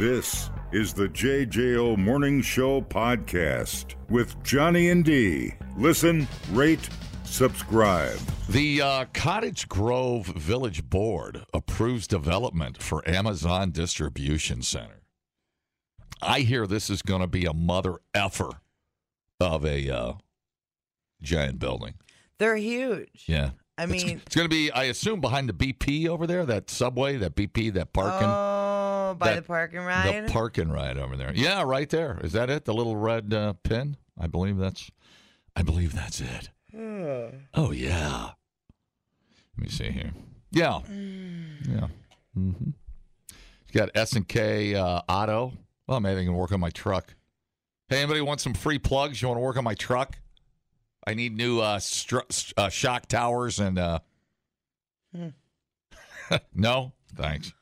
[0.00, 5.52] This is the JJO Morning Show podcast with Johnny and D.
[5.76, 6.88] Listen, rate,
[7.24, 8.16] subscribe.
[8.48, 15.02] The uh, Cottage Grove Village Board approves development for Amazon Distribution Center.
[16.22, 18.48] I hear this is going to be a mother effer
[19.38, 20.12] of a uh,
[21.20, 21.96] giant building.
[22.38, 23.24] They're huge.
[23.26, 23.50] Yeah.
[23.80, 27.16] I mean, it's, going to be, I assume, behind the BP over there, that subway,
[27.16, 28.28] that BP, that parking.
[28.28, 30.26] oh, by that- the parking ride.
[30.26, 31.32] The parking ride over there.
[31.34, 32.18] Yeah, right there.
[32.22, 32.64] Is that it?
[32.64, 33.96] The little red uh, pin?
[34.18, 34.90] I believe that's.
[35.56, 36.50] I believe that's it.
[37.54, 38.30] Oh yeah.
[39.56, 40.12] Let me see here.
[40.52, 40.80] Yeah.
[40.88, 41.88] Yeah.
[42.38, 42.70] Mm-hmm.
[42.70, 45.52] You got S and K uh, Auto.
[45.86, 47.14] Well, maybe I can work on my truck.
[47.88, 49.20] Hey, anybody want some free plugs?
[49.20, 50.16] You want to work on my truck?
[51.06, 53.78] I need new uh, stru- uh, shock towers and.
[53.78, 53.98] Uh...
[56.54, 57.52] no, thanks.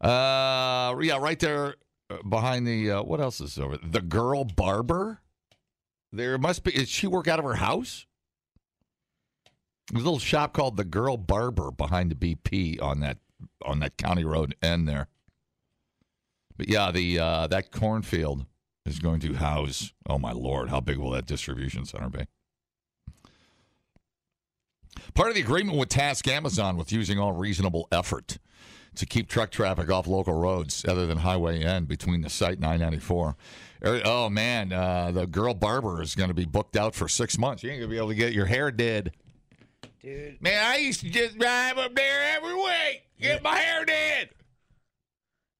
[0.00, 1.74] Uh, yeah, right there
[2.10, 5.20] uh, behind the uh, what else is over the girl barber.
[6.12, 6.70] There must be.
[6.72, 8.06] Is she work out of her house?
[9.90, 13.18] There's a little shop called the Girl Barber behind the BP on that
[13.64, 15.08] on that county road end there.
[16.56, 18.46] But yeah, the uh, that cornfield
[18.90, 19.92] is going to house.
[20.08, 22.24] Oh my lord, how big will that distribution center be?
[25.14, 28.38] Part of the agreement would task Amazon with using all reasonable effort
[28.96, 32.66] to keep truck traffic off local roads other than Highway N between the site and
[32.66, 33.36] I 94.
[33.84, 37.62] Oh, man, uh, the girl barber is going to be booked out for six months.
[37.62, 39.12] You ain't going to be able to get your hair did.
[40.02, 44.30] Dude, Man, I used to just drive up there every week, get my hair did.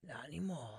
[0.06, 0.77] not anymore.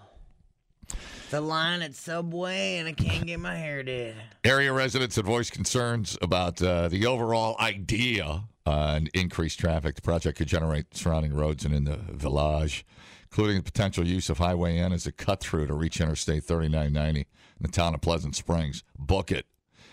[1.30, 4.16] The line at Subway, and I can't get my hair did.
[4.44, 10.02] Area residents have voiced concerns about uh, the overall idea uh, and increased traffic the
[10.02, 12.84] project could generate surrounding roads and in the village,
[13.26, 17.20] including the potential use of Highway N as a cut through to reach Interstate 3990
[17.20, 17.28] in
[17.60, 18.84] the town of Pleasant Springs.
[18.98, 19.46] Book it.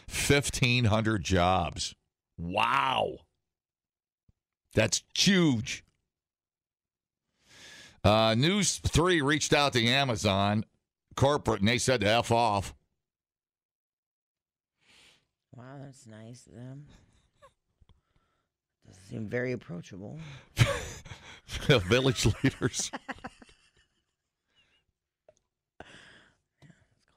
[0.08, 1.94] 1,500 jobs.
[2.38, 3.18] Wow.
[4.72, 5.84] That's huge.
[8.02, 10.64] Uh, News 3 reached out to Amazon
[11.16, 12.74] corporate and they said to F off.
[15.54, 16.84] Wow, that's nice of them.
[18.86, 20.18] Doesn't seem very approachable.
[21.88, 22.90] village leaders.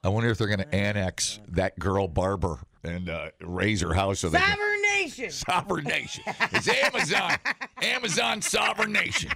[0.02, 4.20] I wonder if they're going to annex that girl barber and uh, raise her house
[4.20, 4.56] so they can.
[4.56, 5.30] Sovereign nation.
[5.30, 6.24] Sovereign nation.
[6.52, 7.36] It's Amazon.
[7.82, 9.30] Amazon sovereign nation.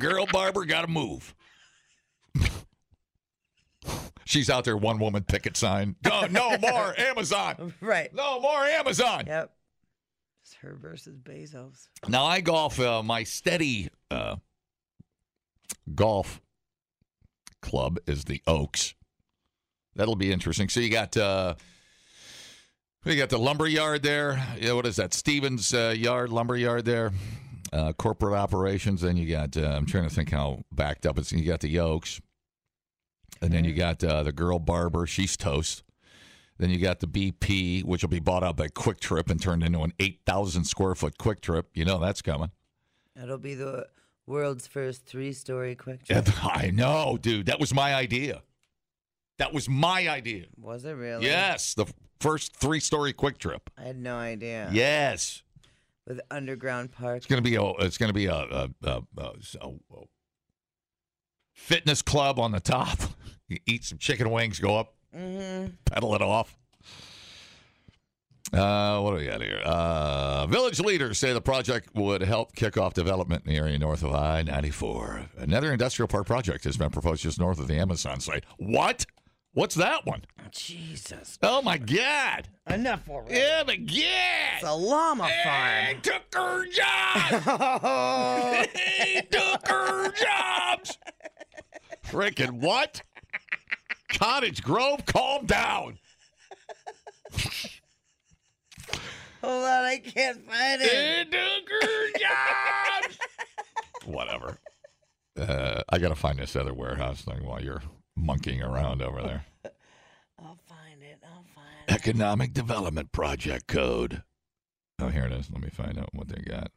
[0.00, 1.32] Girl barber got to move.
[4.30, 5.96] She's out there, one woman picket sign.
[6.04, 7.74] No, no more Amazon.
[7.80, 8.14] Right.
[8.14, 9.24] No more Amazon.
[9.26, 9.52] Yep.
[10.44, 11.88] It's her versus Bezos.
[12.06, 14.36] Now I golf uh, my steady uh,
[15.96, 16.40] golf
[17.60, 18.94] club is the Oaks.
[19.96, 20.68] That'll be interesting.
[20.68, 21.56] So you got uh,
[23.04, 24.40] you got the lumber yard there.
[24.60, 25.12] Yeah, what is that?
[25.12, 27.10] Stevens uh, Yard lumber yard there.
[27.72, 29.00] Uh, corporate operations.
[29.00, 29.56] Then you got.
[29.56, 31.32] Uh, I'm trying to think how backed up it's.
[31.32, 32.20] You got the Oaks,
[33.42, 35.06] and then you got uh, the girl barber.
[35.06, 35.82] She's toast.
[36.58, 39.80] Then you got the BP, which will be bought out by QuikTrip and turned into
[39.80, 41.64] an 8,000 square foot QuikTrip.
[41.72, 42.50] You know that's coming.
[43.20, 43.86] It'll be the
[44.26, 46.38] world's first three-story QuikTrip.
[46.42, 47.46] I know, dude.
[47.46, 48.42] That was my idea.
[49.38, 50.46] That was my idea.
[50.58, 51.24] Was it really?
[51.24, 51.86] Yes, the
[52.20, 53.60] first three story QuikTrip.
[53.78, 54.68] I had no idea.
[54.70, 55.42] Yes,
[56.06, 57.16] With underground park.
[57.18, 57.62] it's gonna be a.
[57.78, 59.22] It's gonna be a, a, a, a,
[59.62, 59.72] a
[61.54, 62.98] fitness club on the top.
[63.50, 65.72] You eat some chicken wings, go up, Mm-hmm.
[65.86, 66.56] pedal it off.
[68.52, 69.60] Uh, what do we got here?
[69.64, 74.02] Uh, village leaders say the project would help kick off development in the area north
[74.04, 75.26] of I 94.
[75.38, 78.44] Another industrial park project has been proposed just north of the Amazon site.
[78.56, 79.04] What?
[79.52, 80.22] What's that one?
[80.52, 81.38] Jesus.
[81.42, 82.48] Oh my God!
[82.68, 83.34] Enough already.
[83.40, 84.68] Oh my It's God!
[84.70, 86.00] a llama They farm.
[86.02, 87.46] took her jobs.
[87.82, 90.98] Oh, they took her jobs.
[92.06, 93.02] Freaking what?
[94.12, 95.98] Cottage Grove, calm down.
[99.40, 101.30] hold on, I can't find it.
[101.30, 103.18] They took her jobs.
[104.04, 104.58] Whatever.
[105.38, 107.82] Uh, I got to find this other warehouse thing while you're
[108.16, 109.46] monkeying around over there.
[110.38, 111.22] I'll find it.
[111.22, 111.94] I'll find it.
[111.94, 114.22] Economic Development Project Code.
[114.98, 115.50] Oh, here it is.
[115.50, 116.70] Let me find out what they got.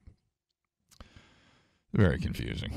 [1.94, 2.74] Very confusing.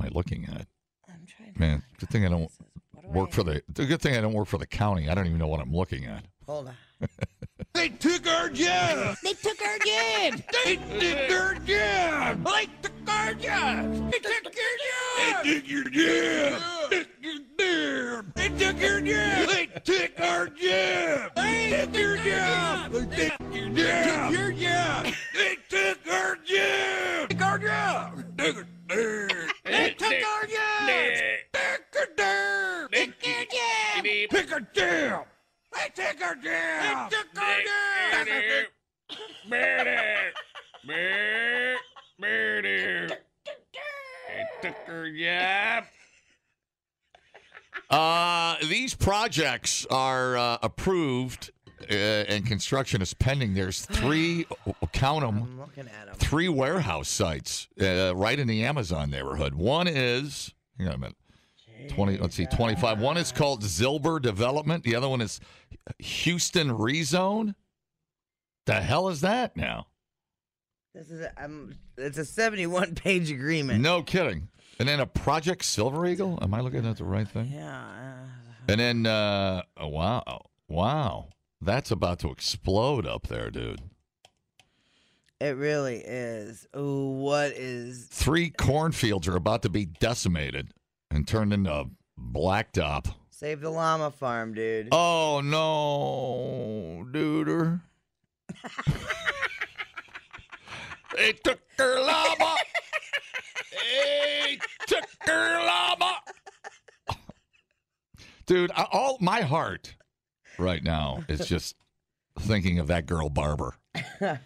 [0.00, 0.66] Am I looking at?
[1.08, 2.50] I'm trying Man, find good thing I don't
[3.02, 3.62] do work I for have?
[3.74, 3.86] the.
[3.86, 5.08] Good thing I don't work for the county.
[5.08, 6.24] I don't even know what I'm looking at.
[6.46, 6.74] Hold on.
[7.72, 9.16] They took our job.
[9.22, 10.44] They took our kid.
[10.64, 12.44] They took our job.
[12.44, 14.00] They took our our jobs.
[14.10, 15.44] They took your jobs.
[15.44, 16.64] They took your jobs.
[18.34, 19.46] They took your jobs.
[19.46, 21.32] They took our jobs.
[21.36, 23.06] They took your jobs.
[23.10, 23.76] They took your jobs.
[23.76, 25.16] They took your jobs.
[25.34, 27.28] They took our jobs.
[27.28, 28.24] Took our jobs.
[28.36, 28.66] Took our
[29.64, 30.46] They took our jobs.
[30.46, 31.20] Took our jobs.
[31.52, 32.88] They took our jobs.
[32.90, 34.02] Pick a jam.
[34.02, 35.28] They took our jobs.
[35.72, 37.16] They took our jobs.
[39.48, 39.90] Murder!
[40.86, 41.76] Murder!
[42.20, 43.08] Murder!
[43.08, 45.84] They took her job.
[47.88, 48.94] Uh, these
[49.30, 51.52] projects are uh, approved
[51.88, 53.54] uh, and construction is pending.
[53.54, 54.44] There's three,
[54.92, 56.14] count them, I'm looking at them.
[56.16, 59.54] three warehouse sites uh, right in the Amazon neighborhood.
[59.54, 61.16] One is, hang on a minute,
[61.90, 63.00] 20, let's see, 25.
[63.00, 64.82] One is called Zilber Development.
[64.82, 65.38] The other one is
[66.00, 67.54] Houston Rezone.
[68.66, 69.86] The hell is that now?
[70.92, 73.80] This is a, um, it's a 71 page agreement.
[73.80, 74.48] No kidding.
[74.80, 76.38] And then a Project Silver Eagle.
[76.42, 77.50] Am I looking at the right thing?
[77.52, 77.84] Yeah.
[78.70, 81.30] And then, uh, oh, wow, wow,
[81.60, 83.80] that's about to explode up there, dude.
[85.40, 86.68] It really is.
[86.76, 88.06] Ooh, what is?
[88.12, 90.72] Three cornfields are about to be decimated
[91.10, 93.12] and turned into blacktop.
[93.30, 94.90] Save the llama farm, dude.
[94.92, 97.80] Oh no, duder.
[101.16, 102.54] they took her llama.
[103.72, 106.19] they took her llama.
[108.50, 109.94] Dude, I- all my heart
[110.58, 111.76] right now is just
[112.40, 113.74] thinking of that girl Barber.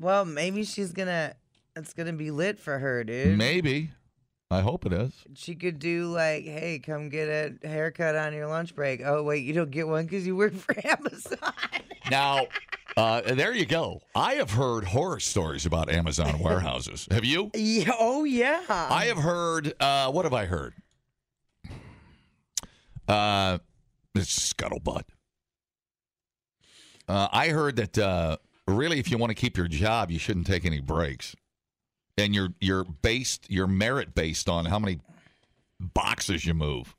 [0.00, 1.34] Well, maybe she's gonna.
[1.74, 3.36] It's gonna be lit for her, dude.
[3.36, 3.90] Maybe.
[4.50, 5.12] I hope it is.
[5.34, 9.02] She could do like, hey, come get a haircut on your lunch break.
[9.04, 11.52] Oh wait, you don't get one because you work for Amazon.
[12.10, 12.46] Now,
[12.96, 14.00] uh, there you go.
[14.14, 17.08] I have heard horror stories about Amazon warehouses.
[17.10, 17.50] Have you?
[17.54, 17.90] yeah.
[17.98, 18.62] Oh yeah.
[18.68, 19.74] I have heard.
[19.80, 20.74] Uh, what have I heard?
[23.08, 23.58] Uh,
[24.14, 25.02] it's scuttlebutt.
[27.08, 30.46] Uh, I heard that uh, really, if you want to keep your job, you shouldn't
[30.46, 31.34] take any breaks,
[32.18, 35.00] and you're you're based, you're merit based on how many
[35.80, 36.94] boxes you move,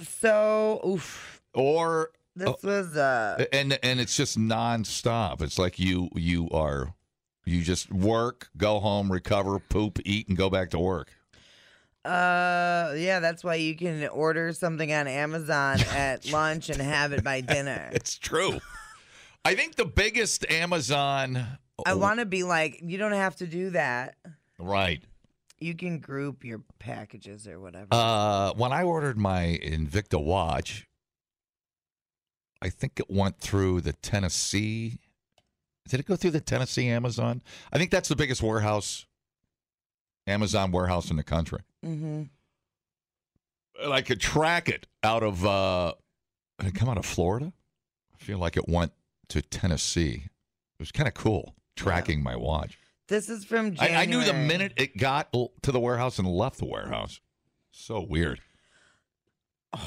[0.00, 1.40] So, oof.
[1.54, 2.56] or This Oh.
[2.62, 3.46] was uh.
[3.52, 5.40] and and it's just nonstop.
[5.40, 6.94] It's like you you are
[7.46, 11.12] you just work, go home, recover, poop, eat, and go back to work.
[12.04, 17.24] Uh, yeah, that's why you can order something on Amazon at lunch and have it
[17.24, 17.90] by dinner.
[17.92, 18.58] It's true.
[19.44, 21.46] I think the biggest Amazon.
[21.86, 24.16] I want to be like, you don't have to do that.
[24.58, 25.02] right.
[25.60, 27.86] You can group your packages or whatever.
[27.90, 30.86] Uh, when I ordered my Invicta watch,
[32.60, 34.98] I think it went through the Tennessee.
[35.88, 37.40] Did it go through the Tennessee Amazon?
[37.72, 39.06] I think that's the biggest warehouse,
[40.26, 41.60] Amazon warehouse in the country.
[41.84, 42.22] mm-hmm.
[43.82, 45.94] and I could track it out of uh
[46.58, 47.52] did it come out of Florida?
[48.14, 48.92] I feel like it went
[49.28, 50.24] to Tennessee.
[50.24, 52.78] It was kind of cool tracking my watch.
[53.08, 53.90] This is from I.
[53.90, 57.20] I knew the minute it got to the warehouse and left the warehouse.
[57.70, 58.40] So weird.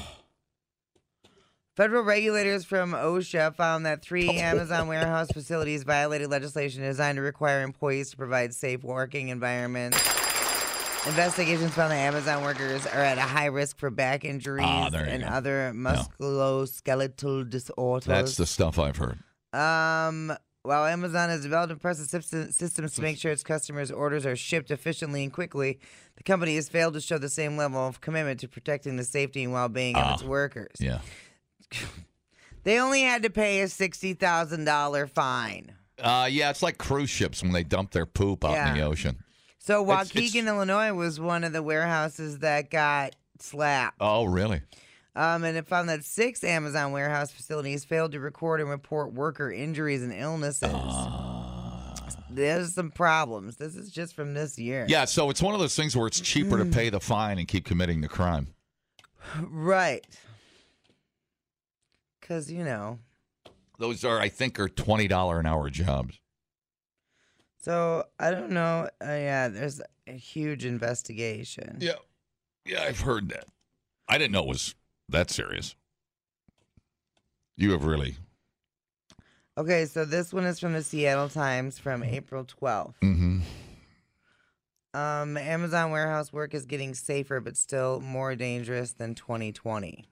[1.74, 7.62] Federal regulators from OSHA found that three Amazon warehouse facilities violated legislation designed to require
[7.62, 10.17] employees to provide safe working environments.
[11.08, 15.04] Investigations found that Amazon workers are at a high risk for back injuries Ah, there
[15.06, 15.28] you and go.
[15.28, 18.06] other musculoskeletal disorders.
[18.06, 19.18] That's the stuff I've heard.
[19.52, 24.36] Um, while Amazon has developed impressive syst- systems to make sure its customers' orders are
[24.36, 25.78] shipped efficiently and quickly,
[26.16, 29.44] the company has failed to show the same level of commitment to protecting the safety
[29.44, 30.76] and well-being of its workers.
[30.78, 30.98] Yeah.
[32.64, 35.72] They only had to pay a sixty thousand dollar fine.
[35.98, 38.86] Uh, yeah, it's like cruise ships when they dump their poop out in the Yeah.
[38.86, 39.22] ocean.
[39.68, 43.98] So Waukegan, it's- Illinois, was one of the warehouses that got slapped.
[44.00, 44.62] Oh, really?
[45.14, 49.52] Um, and it found that six Amazon warehouse facilities failed to record and report worker
[49.52, 50.70] injuries and illnesses.
[50.72, 51.94] Ah.
[52.30, 53.56] There's some problems.
[53.56, 54.86] This is just from this year.
[54.88, 57.46] Yeah, so it's one of those things where it's cheaper to pay the fine and
[57.46, 58.54] keep committing the crime.
[59.38, 60.06] Right.
[62.22, 63.00] Because, you know.
[63.78, 66.18] Those are, I think, are twenty dollar an hour jobs.
[67.68, 68.88] So, I don't know.
[68.98, 71.76] Uh, yeah, there's a huge investigation.
[71.80, 71.96] Yeah,
[72.64, 73.44] yeah, I've heard that.
[74.08, 74.74] I didn't know it was
[75.10, 75.76] that serious.
[77.58, 78.16] You have really.
[79.58, 82.94] Okay, so this one is from the Seattle Times from April 12th.
[83.02, 83.40] Mm-hmm.
[84.94, 90.08] Um, Amazon warehouse work is getting safer, but still more dangerous than 2020.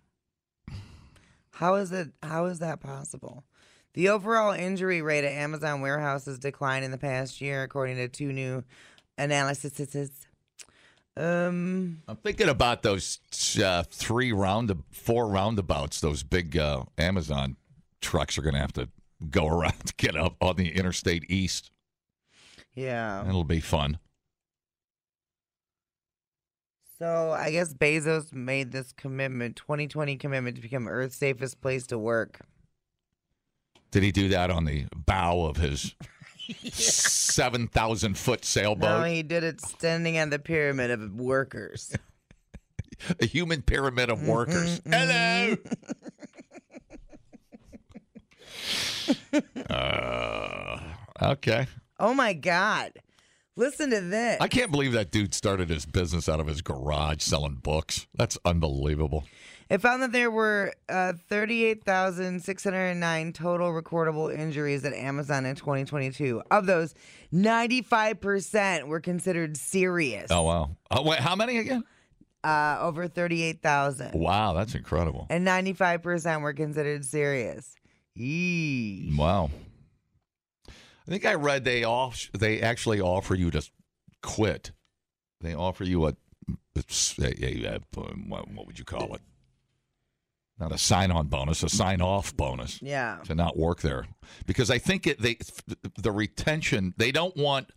[1.52, 2.08] How is it?
[2.22, 3.44] How is that possible?
[3.96, 8.30] The overall injury rate at Amazon warehouses declined in the past year, according to two
[8.30, 8.62] new
[9.16, 10.10] analyses.
[11.16, 13.20] Um, I'm thinking about those
[13.58, 16.02] uh, three round, four roundabouts.
[16.02, 17.56] Those big uh, Amazon
[18.02, 18.90] trucks are going to have to
[19.30, 21.70] go around to get up on the Interstate East.
[22.74, 23.26] yeah.
[23.26, 23.98] it'll be fun.
[26.98, 31.98] So I guess Bezos made this commitment, 2020 commitment to become Earth's safest place to
[31.98, 32.40] work.
[33.90, 35.94] Did he do that on the bow of his
[36.72, 39.00] seven thousand foot sailboat?
[39.00, 41.96] No, he did it standing on the pyramid of workers.
[43.20, 44.80] A human pyramid of workers.
[44.88, 45.56] Hello.
[49.68, 50.80] uh,
[51.22, 51.66] okay.
[52.00, 52.92] Oh my God.
[53.54, 54.38] Listen to this.
[54.40, 58.06] I can't believe that dude started his business out of his garage selling books.
[58.14, 59.24] That's unbelievable.
[59.68, 66.40] It found that there were uh, 38,609 total recordable injuries at Amazon in 2022.
[66.50, 66.94] Of those,
[67.32, 70.30] 95% were considered serious.
[70.30, 70.70] Oh wow.
[70.90, 71.82] Oh, wait, how many again?
[72.44, 74.12] Uh, over 38,000.
[74.14, 75.26] Wow, that's incredible.
[75.30, 77.74] And 95% were considered serious.
[78.14, 79.12] Yee.
[79.18, 79.50] Wow.
[80.68, 83.68] I think I read they off they actually offer you to
[84.22, 84.72] quit.
[85.40, 86.16] They offer you a,
[86.76, 86.82] a,
[87.20, 87.80] a- a-
[88.28, 89.20] what what would you call it?
[90.58, 93.18] Not a sign-on bonus, a sign-off bonus Yeah.
[93.24, 94.06] to not work there
[94.46, 95.36] because I think it, they
[95.98, 97.70] the retention they don't want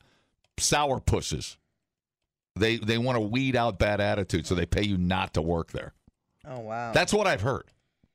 [0.58, 1.58] sour pusses.
[2.56, 5.72] They they want to weed out bad attitudes, so they pay you not to work
[5.72, 5.94] there.
[6.48, 6.92] Oh, wow.
[6.94, 7.66] That's what I've heard.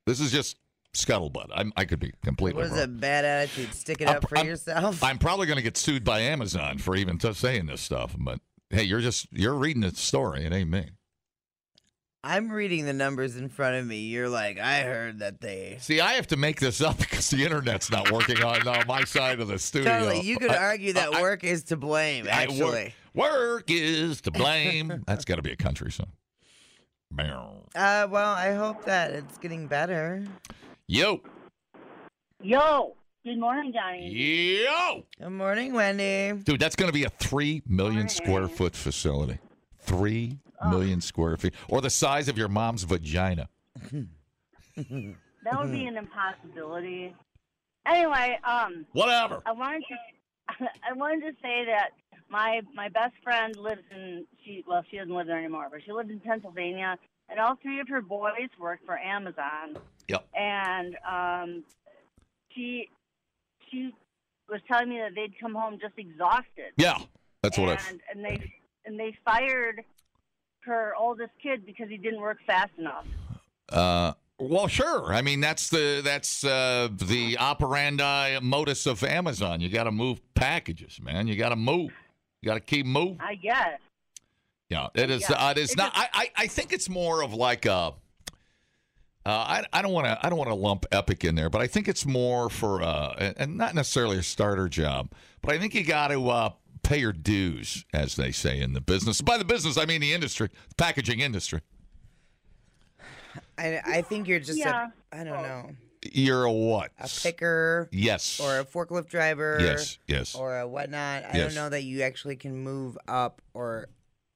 [0.06, 0.56] This is just
[0.94, 1.48] scuttlebutt.
[1.54, 2.70] I'm, I could be completely wrong.
[2.70, 2.96] what is wrong.
[2.96, 3.74] a bad attitude?
[3.74, 5.02] Stick it I'm- up for I'm- yourself?
[5.02, 8.14] I'm probably going to get sued by Amazon for even saying this stuff.
[8.18, 8.40] But
[8.70, 10.44] hey, you're just you're reading the story.
[10.44, 10.90] It ain't me.
[12.26, 13.98] I'm reading the numbers in front of me.
[13.98, 15.76] You're like, I heard that they.
[15.80, 19.04] See, I have to make this up because the internet's not working on uh, my
[19.04, 19.98] side of the studio.
[19.98, 20.20] Totally.
[20.22, 22.94] You could I- argue that I- work is to blame, I- actually.
[23.14, 25.02] work, work is to blame.
[25.06, 26.06] That's got to be a country song.
[27.18, 30.24] Uh, well, I hope that it's getting better.
[30.88, 31.20] Yo,
[32.42, 34.10] Yo, good morning, Johnny.
[34.64, 36.32] yo, Good morning, Wendy.
[36.42, 39.38] dude, that's going to be a three million square foot facility.
[39.78, 40.38] Three
[40.70, 43.48] million square feet, or the size of your mom's vagina.
[44.76, 47.14] That would be an impossibility.
[47.86, 49.42] Anyway, um, Whatever.
[49.44, 51.90] I wanted to, I wanted to say that
[52.30, 55.92] my my best friend lives in she well she doesn't live there anymore, but she
[55.92, 56.96] lived in Pennsylvania,
[57.28, 59.76] and all three of her boys work for Amazon,
[60.08, 60.26] Yep.
[60.34, 61.64] and um,
[62.54, 62.88] she
[63.70, 63.92] she
[64.48, 66.72] was telling me that they'd come home just exhausted.
[66.78, 66.98] Yeah,
[67.42, 68.52] that's what and, and they
[68.86, 69.82] and they fired
[70.66, 73.04] her oldest kid because he didn't work fast enough.
[73.68, 75.12] Uh, well, sure.
[75.12, 79.60] I mean, that's the that's uh, the operandi modus of Amazon.
[79.60, 81.28] You got to move packages, man.
[81.28, 81.90] You got to move.
[82.42, 83.18] You got to keep moving.
[83.20, 83.78] I guess.
[84.68, 85.22] Yeah, it is.
[85.28, 85.36] Yeah.
[85.46, 85.92] Uh, it is It not.
[85.94, 87.92] I, I I think it's more of like a.
[89.26, 91.62] Uh, I, I don't want to I don't want to lump Epic in there, but
[91.62, 95.58] I think it's more for uh, and- and not necessarily a starter job, but I
[95.58, 96.50] think you got to uh,
[96.84, 99.20] pay your dues, as they say in the business.
[99.20, 101.60] By the business, I mean the industry, the packaging industry.
[103.58, 104.88] I, I think you're just Yeah.
[105.12, 105.70] a, I don't know,
[106.12, 106.92] You're a what?
[107.00, 108.38] a picker Yes.
[108.40, 109.98] or a forklift driver yes.
[110.06, 110.34] Yes.
[110.34, 111.24] or a whatnot.
[111.24, 111.54] I Yes.
[111.54, 113.88] don't know that you actually can move up or.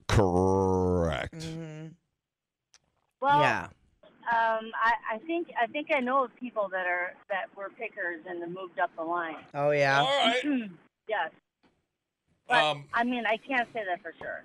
[0.07, 1.35] Correct.
[1.35, 1.91] Mhm.
[3.21, 3.67] Well, yeah.
[4.31, 8.21] um, I, I think I think I know of people that are that were pickers
[8.27, 9.35] and have moved up the line.
[9.53, 9.99] Oh, yeah.
[10.01, 10.41] All right.
[11.07, 11.31] yes,
[12.49, 14.43] but Um, I mean I can't say that for sure.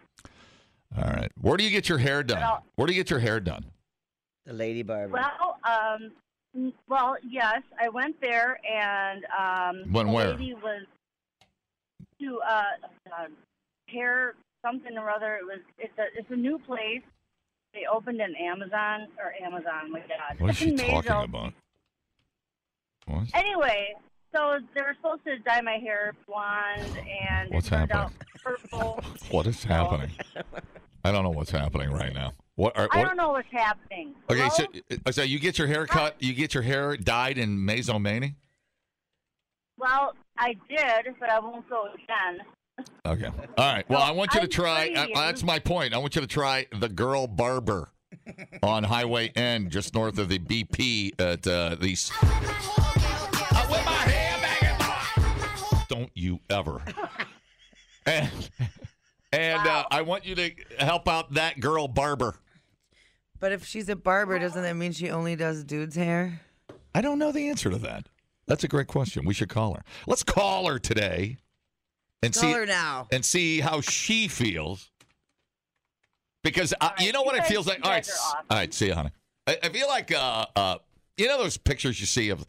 [0.96, 1.32] all right.
[1.40, 2.40] Where do you get your hair done?
[2.40, 3.64] Well- Where do you get your hair done?
[4.46, 5.12] The lady barber.
[5.14, 6.12] Well, um,
[6.86, 10.28] well, yes, I went there and um, Went the where?
[10.34, 10.84] lady was
[12.20, 12.62] to uh,
[13.10, 13.26] uh,
[13.88, 15.36] hair something or other.
[15.36, 17.02] It was it's a it's a new place.
[17.72, 19.90] They opened an Amazon or Amazon.
[19.90, 21.52] My God, What is she talking about?
[23.06, 23.24] What?
[23.34, 23.94] Anyway,
[24.34, 26.98] so they were supposed to dye my hair blonde,
[27.30, 27.96] and What's happening?
[27.96, 28.12] out
[28.42, 29.02] purple.
[29.30, 30.10] What is happening?
[31.04, 32.32] I don't know what's happening right now.
[32.56, 32.76] What?
[32.78, 34.14] Are, I don't know what's happening.
[34.30, 34.64] okay, so,
[35.06, 38.34] uh, so you get your hair cut, you get your hair dyed in Mazomanie?
[39.76, 42.40] well, I did, but I won't go again.
[43.06, 43.26] Okay.
[43.58, 43.88] All right.
[43.88, 44.88] Well, I want you to I'm try.
[44.88, 45.14] Uh, telling you.
[45.14, 45.94] that's my point.
[45.94, 47.90] I want you to try the Girl Barber
[48.62, 52.10] on Highway N, just north of the BP at uh, these.
[55.88, 56.82] Don't you ever.
[58.06, 58.50] And,
[59.32, 62.34] and uh, I want you to help out that girl barber.
[63.40, 66.42] But if she's a barber, doesn't that mean she only does dudes' hair?
[66.94, 68.10] I don't know the answer to that.
[68.46, 69.24] That's a great question.
[69.24, 69.82] We should call her.
[70.06, 71.38] Let's call her today
[72.22, 73.08] and Call see her now.
[73.10, 74.90] and see how she feels.
[76.42, 77.80] Because uh, you know what you it feels like.
[77.84, 78.46] All right, guys are s- awesome.
[78.50, 78.74] all right.
[78.74, 79.10] See you, honey.
[79.46, 80.76] I, I feel like uh, uh,
[81.16, 82.44] you know those pictures you see of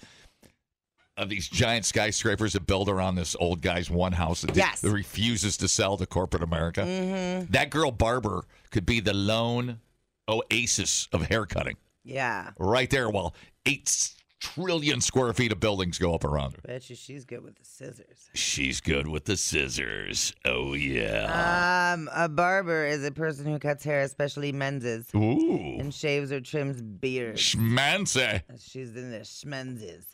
[1.17, 4.81] of these giant skyscrapers that build around this old guy's one house that, Yes.
[4.81, 6.81] that refuses to sell to corporate America.
[6.81, 7.51] Mm-hmm.
[7.51, 9.79] That girl Barber could be the lone
[10.27, 12.51] oasis of haircutting Yeah.
[12.59, 13.33] right there, while
[13.65, 16.61] eight trillion square feet of buildings go up around her.
[16.65, 18.29] Bet you she's good with the scissors.
[18.33, 20.33] She's good with the scissors.
[20.43, 21.93] Oh yeah.
[21.93, 24.83] Um, a barber is a person who cuts hair, especially men's,
[25.15, 25.77] Ooh.
[25.79, 27.41] and shaves or trims beards.
[27.41, 28.41] Schmancy.
[28.59, 30.05] She's in the schmenzes.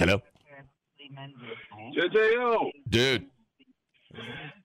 [0.00, 0.22] Hello,
[1.94, 3.26] JJO, dude.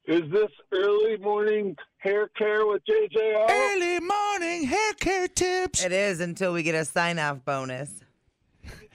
[0.07, 3.49] is this early morning hair care with JJO?
[3.49, 5.83] Early morning hair care tips.
[5.83, 7.91] It is until we get a sign off bonus.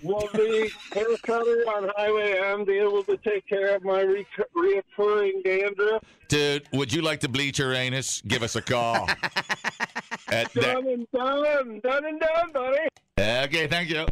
[0.03, 4.27] Will the hair cutter on Highway M be able to take care of my re-
[4.57, 6.03] reoccurring dandruff?
[6.29, 8.23] Dude, would you like to bleach your anus?
[8.23, 9.07] Give us a call.
[10.31, 12.79] At that- Done and done, done and done, buddy.
[13.19, 14.07] okay, thank you.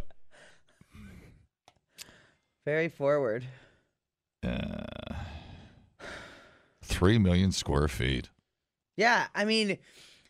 [2.65, 3.45] Very forward.
[4.43, 4.85] Uh,
[6.83, 8.29] Three million square feet.
[8.97, 9.77] Yeah, I mean,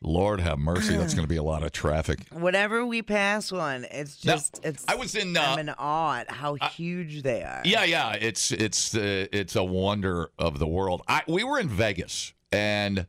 [0.02, 0.96] Lord have mercy.
[0.96, 2.20] That's going to be a lot of traffic.
[2.32, 4.86] whatever we pass one, it's Now, just it's.
[4.88, 5.36] I was in.
[5.36, 7.62] Uh, I'm in awe at how huge they are.
[7.66, 11.02] Yeah, yeah, it's it's uh, it's a wonder of the world.
[11.08, 13.08] I we were in Vegas and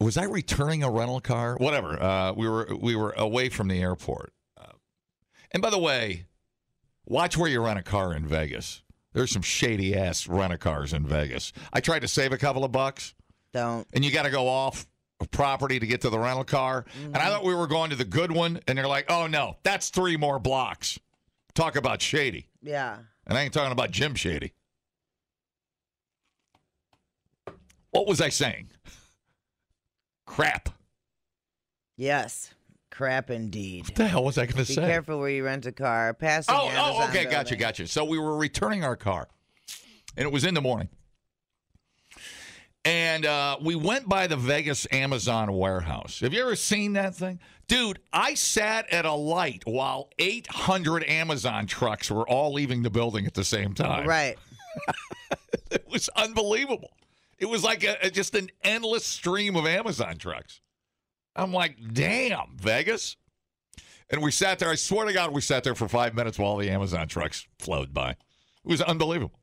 [0.00, 1.56] was I returning a rental car?
[1.56, 2.00] Whatever.
[2.00, 4.32] Uh, we were we were away from the airport.
[4.56, 4.72] Uh,
[5.52, 6.26] and by the way,
[7.06, 8.82] watch where you rent a car in Vegas.
[9.12, 11.52] There's some shady ass rent a cars in Vegas.
[11.72, 13.14] I tried to save a couple of bucks,
[13.54, 13.86] Don't.
[13.94, 14.86] and you got to go off
[15.20, 16.84] of property to get to the rental car.
[17.02, 17.28] And I mm-hmm.
[17.30, 20.18] thought we were going to the good one, and they're like, "Oh no, that's three
[20.18, 20.98] more blocks."
[21.54, 22.48] Talk about shady.
[22.62, 22.98] Yeah.
[23.26, 24.52] And I ain't talking about Jim Shady.
[27.90, 28.68] What was I saying?
[30.26, 30.68] Crap.
[31.96, 32.52] Yes.
[32.96, 33.84] Crap indeed.
[33.84, 34.80] What the hell was I going to say?
[34.80, 36.14] Be careful where you rent a car.
[36.14, 36.54] Passing.
[36.54, 37.58] Oh, oh, Amazon okay, gotcha, building.
[37.58, 37.86] gotcha.
[37.88, 39.28] So we were returning our car,
[40.16, 40.88] and it was in the morning.
[42.86, 46.20] And uh, we went by the Vegas Amazon warehouse.
[46.20, 47.38] Have you ever seen that thing?
[47.68, 53.26] Dude, I sat at a light while 800 Amazon trucks were all leaving the building
[53.26, 54.06] at the same time.
[54.06, 54.38] Right.
[55.70, 56.92] It was unbelievable.
[57.38, 60.60] It was like a- just an endless stream of Amazon trucks.
[61.36, 63.16] I'm like, damn, Vegas.
[64.10, 64.70] And we sat there.
[64.70, 67.92] I swear to God, we sat there for five minutes while the Amazon trucks flowed
[67.92, 68.10] by.
[68.10, 68.18] It
[68.64, 69.38] was unbelievable.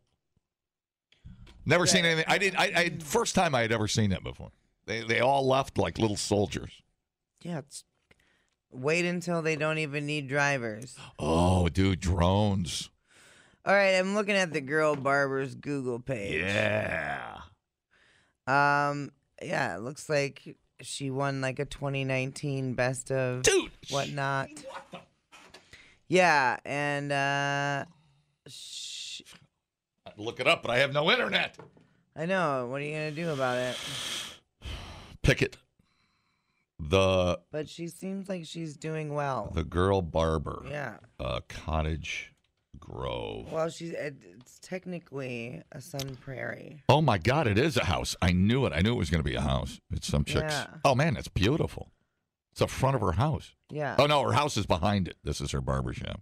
[1.65, 2.25] Never seen anything.
[2.27, 2.56] I did.
[2.56, 4.51] I, I first time I had ever seen that before.
[4.86, 6.82] They they all left like little soldiers.
[7.41, 7.60] Yeah.
[7.60, 7.86] It's,
[8.71, 10.97] wait until they don't even need drivers.
[11.19, 12.89] Oh, dude, drones.
[13.65, 16.41] All right, I'm looking at the girl barber's Google page.
[16.41, 17.38] Yeah.
[18.45, 19.12] Um.
[19.41, 23.71] Yeah, it looks like she won like a 2019 best of Dude.
[23.89, 24.49] whatnot.
[26.07, 27.86] Yeah, and uh,
[28.47, 29.21] sh-
[30.17, 31.55] Look it up, but I have no internet.
[32.15, 32.67] I know.
[32.69, 33.75] What are you gonna do about it?
[35.23, 35.57] Pick it.
[36.79, 39.51] The But she seems like she's doing well.
[39.55, 40.65] the girl barber.
[40.69, 40.97] Yeah.
[41.19, 42.33] uh, Cottage
[42.84, 43.50] Grove.
[43.52, 46.84] Well, she's it's technically a Sun Prairie.
[46.89, 48.15] Oh my God, it is a house.
[48.22, 48.74] I knew it.
[48.74, 49.80] I knew it was going to be a house.
[49.91, 50.54] It's some chicks.
[50.54, 50.67] Yeah.
[50.84, 51.89] Oh man, it's beautiful.
[52.52, 53.56] It's the front of her house.
[53.72, 53.96] Yeah.
[53.98, 55.15] Oh no, her house is behind it.
[55.24, 56.22] This is her barber shop.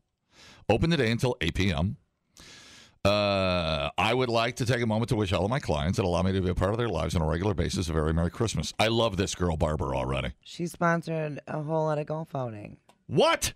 [0.70, 1.98] Open today until 8 p.m.
[3.04, 6.06] Uh, I would like to take a moment to wish all of my clients that
[6.06, 8.14] allow me to be a part of their lives on a regular basis a very
[8.14, 8.74] Merry Christmas.
[8.78, 10.34] I love this girl barber already.
[10.44, 12.78] She sponsored a whole lot of golf outing.
[13.08, 13.54] What?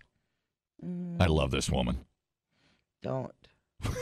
[0.84, 1.98] Mm, I love this woman.
[3.02, 3.32] Don't.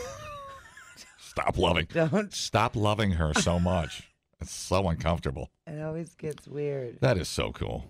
[1.19, 1.87] Stop loving.
[1.93, 2.33] Don't.
[2.33, 4.11] Stop loving her so much.
[4.41, 5.51] It's so uncomfortable.
[5.67, 7.01] It always gets weird.
[7.01, 7.87] That is so cool.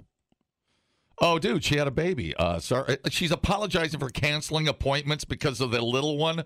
[1.20, 2.34] Oh, dude, she had a baby.
[2.36, 6.44] Uh, sorry, she's apologizing for canceling appointments because of the little one.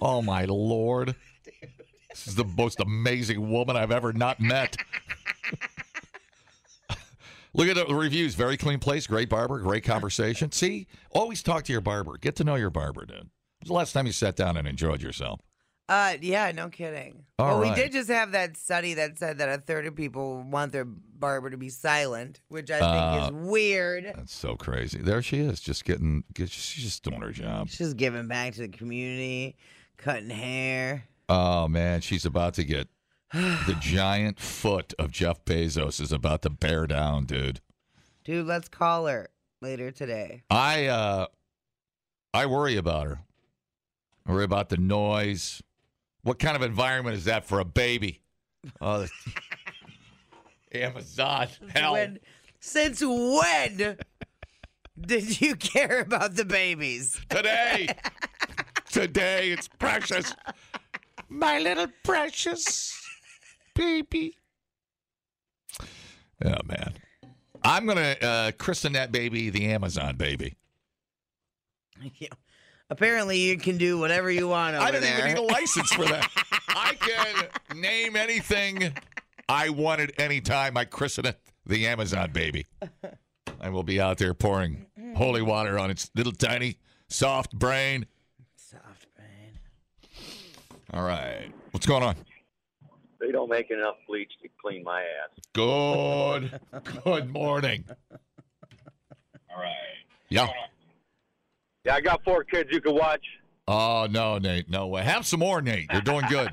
[0.00, 1.14] Oh my lord,
[2.10, 4.76] this is the most amazing woman I've ever not met.
[7.54, 8.34] Look at the reviews.
[8.34, 9.06] Very clean place.
[9.06, 9.58] Great barber.
[9.58, 10.50] Great conversation.
[10.52, 12.16] See, always talk to your barber.
[12.18, 13.28] Get to know your barber, dude.
[13.60, 15.40] Was the last time you sat down and enjoyed yourself?
[15.88, 17.24] Uh, yeah, no kidding.
[17.38, 17.76] All well, right.
[17.76, 20.86] we did just have that study that said that a third of people want their
[20.86, 24.04] barber to be silent, which I think Uh, is weird.
[24.16, 24.98] That's so crazy.
[24.98, 26.24] There she is, just getting.
[26.36, 27.68] She's just doing her job.
[27.68, 29.56] She's giving back to the community,
[29.98, 31.04] cutting hair.
[31.28, 32.88] Oh man, she's about to get
[33.66, 37.60] the giant foot of Jeff Bezos is about to bear down, dude.
[38.24, 39.30] Dude, let's call her
[39.62, 40.42] later today.
[40.50, 41.26] I uh
[42.34, 43.20] I worry about her.
[44.26, 45.62] I worry about the noise.
[46.22, 48.20] What kind of environment is that for a baby?
[48.80, 49.06] Oh,
[50.72, 51.48] Amazon.
[51.74, 51.94] Hell.
[51.94, 52.18] When,
[52.60, 53.96] since when
[55.00, 57.18] did you care about the babies?
[57.30, 57.88] Today.
[58.90, 59.50] Today.
[59.50, 60.34] It's precious.
[61.28, 63.01] My little precious
[63.74, 64.36] baby.
[66.44, 66.94] Oh, man.
[67.62, 70.56] I'm going to uh, christen that baby the Amazon baby.
[72.18, 72.28] Yeah.
[72.90, 75.18] Apparently, you can do whatever you want over I don't there.
[75.18, 76.28] even need a license for that.
[76.68, 76.94] I
[77.70, 78.92] can name anything
[79.48, 82.66] I wanted anytime I christen it the Amazon baby.
[83.60, 88.06] I will be out there pouring holy water on its little tiny soft brain.
[88.56, 89.58] Soft brain.
[90.92, 91.52] All right.
[91.70, 92.16] What's going on?
[93.22, 95.30] They don't make enough bleach to clean my ass.
[95.52, 96.60] Good.
[97.04, 97.84] Good morning.
[99.48, 99.72] All right.
[100.28, 100.48] Yeah.
[101.84, 103.24] Yeah, I got four kids you can watch.
[103.68, 104.68] Oh, no, Nate.
[104.68, 105.02] No way.
[105.04, 105.86] Have some more, Nate.
[105.92, 106.50] You're doing good.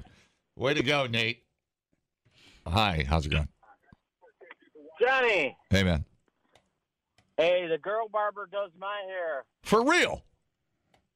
[0.55, 1.41] Way to go, Nate.
[2.67, 3.03] Hi.
[3.10, 3.47] How's it going?
[5.01, 6.03] Johnny, Hey, man.
[7.38, 9.45] hey, the girl barber does my hair.
[9.63, 10.23] For real.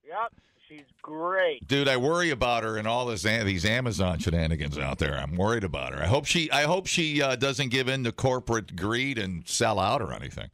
[0.07, 0.33] Yep,
[0.67, 1.67] she's great.
[1.67, 5.17] Dude, I worry about her and all this these Amazon shenanigans out there.
[5.17, 6.01] I'm worried about her.
[6.01, 9.79] I hope she I hope she uh, doesn't give in to corporate greed and sell
[9.79, 10.49] out or anything.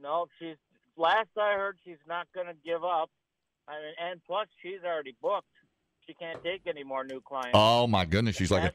[0.00, 0.56] No, she's.
[0.96, 3.08] Last I heard, she's not going to give up.
[3.66, 5.46] I mean, and plus, she's already booked.
[6.06, 7.52] She can't take any more new clients.
[7.54, 8.72] Oh my goodness, she's like a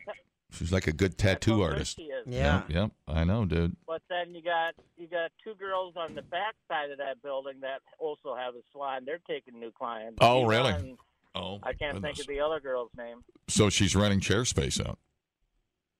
[0.51, 1.95] she's like a good tattoo artist.
[1.97, 2.09] She.
[2.25, 2.63] Yeah.
[2.67, 3.75] Yep, yep, I know, dude.
[3.87, 7.59] But then you got you got two girls on the back side of that building
[7.61, 9.03] that also have a salon.
[9.05, 10.17] They're taking new clients.
[10.21, 10.73] Oh, Eva really?
[10.73, 10.97] and-
[11.35, 12.17] Oh, I can't goodness.
[12.17, 13.23] think of the other girl's name.
[13.47, 14.97] So she's renting chair space out.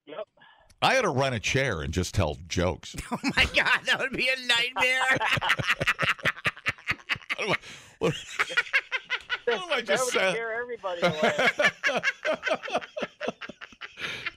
[0.07, 0.25] Yep.
[0.81, 2.95] I had to rent a chair and just tell jokes.
[3.11, 5.17] Oh my God, that would be a nightmare.
[7.47, 7.59] what,
[7.99, 8.13] what
[9.47, 10.33] am I That just would saying?
[10.33, 11.49] scare everybody away.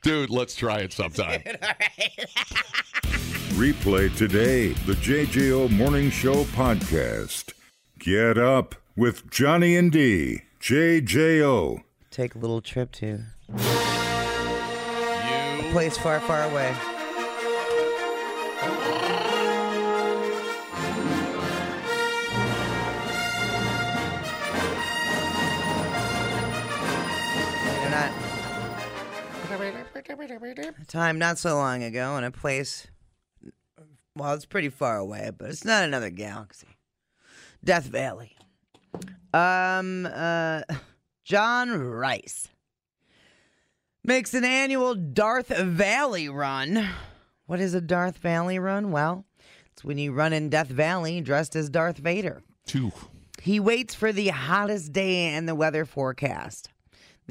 [0.03, 1.43] Dude, let's try it sometime.
[3.57, 7.53] Replay today the JJO Morning Show podcast.
[7.99, 10.43] Get up with Johnny and D.
[10.61, 11.83] JJO.
[12.11, 13.25] Take a little trip to you
[15.61, 16.75] a place far, far away.
[30.81, 32.87] A time not so long ago in a place.
[34.17, 36.69] Well, it's pretty far away, but it's not another galaxy.
[37.65, 38.37] Death Valley.
[39.33, 40.63] Um, uh,
[41.25, 42.49] John Rice
[44.03, 46.89] makes an annual Darth Valley run.
[47.47, 48.91] What is a Darth Valley run?
[48.91, 49.25] Well,
[49.73, 52.43] it's when you run in Death Valley dressed as Darth Vader.
[52.67, 52.93] Two.
[53.41, 56.69] He waits for the hottest day in the weather forecast.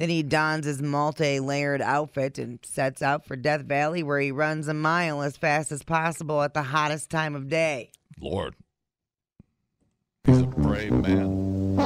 [0.00, 4.32] Then he dons his multi layered outfit and sets out for Death Valley, where he
[4.32, 7.90] runs a mile as fast as possible at the hottest time of day.
[8.18, 8.54] Lord.
[10.24, 11.76] He's a brave man.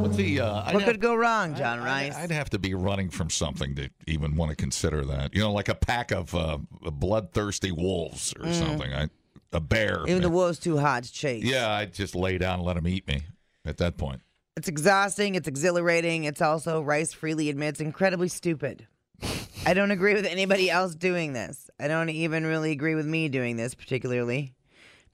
[0.00, 0.40] What's he?
[0.40, 2.16] Uh, I'd What have- could go wrong, John I'd- Rice?
[2.16, 5.32] I'd have to be running from something to even want to consider that.
[5.32, 6.58] You know, like a pack of uh,
[6.90, 8.92] bloodthirsty wolves or something.
[8.92, 9.08] I,
[9.52, 9.98] a bear.
[9.98, 10.08] Mm.
[10.08, 11.44] Even the wolves too hot to chase.
[11.44, 13.22] yeah, I'd just lay down and let him eat me
[13.64, 14.22] at that point.
[14.60, 15.36] It's exhausting.
[15.36, 16.24] It's exhilarating.
[16.24, 18.86] It's also, Rice freely admits, incredibly stupid.
[19.66, 21.70] I don't agree with anybody else doing this.
[21.80, 24.52] I don't even really agree with me doing this, particularly.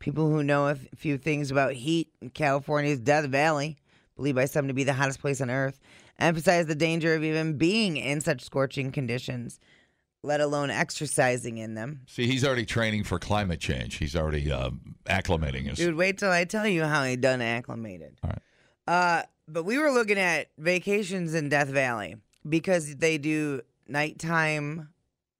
[0.00, 3.76] People who know a few things about heat in California's Death Valley,
[4.16, 5.78] believed by some to be the hottest place on earth,
[6.18, 9.60] emphasize the danger of even being in such scorching conditions,
[10.24, 12.00] let alone exercising in them.
[12.08, 13.94] See, he's already training for climate change.
[13.94, 14.70] He's already uh,
[15.04, 15.78] acclimating his.
[15.78, 18.18] Dude, wait till I tell you how he done acclimated.
[18.24, 18.42] All right.
[18.88, 22.16] Uh, but we were looking at vacations in Death Valley
[22.48, 24.88] because they do nighttime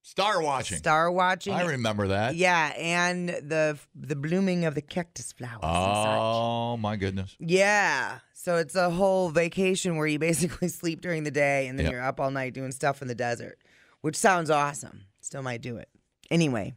[0.03, 0.79] Star watching.
[0.79, 1.53] star watching.
[1.53, 2.37] I remember that.
[2.37, 5.59] Yeah, and the the blooming of the cactus flowers.
[5.63, 6.19] and oh, such.
[6.21, 7.35] Oh my goodness.
[7.41, 8.21] Yeah.
[8.33, 11.93] So it's a whole vacation where you basically sleep during the day and then Yep.
[11.93, 13.59] you're up all night doing stuff in the desert,
[14.03, 15.07] which sounds awesome.
[15.21, 15.89] Still might do it.
[16.31, 16.75] Anyway,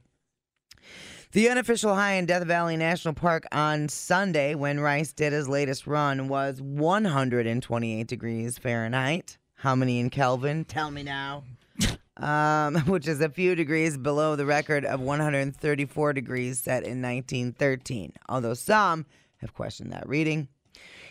[1.32, 5.86] the unofficial high in Death Valley National Park on Sunday when Rice did his latest
[5.86, 9.38] run was 128 degrees Fahrenheit.
[9.56, 10.66] How many in Kelvin?
[10.66, 11.44] Tell me now.
[12.18, 18.12] Um, which is a few degrees below the record of 134 degrees set in 1913,
[18.28, 19.06] although some
[19.38, 20.50] have questioned that reading.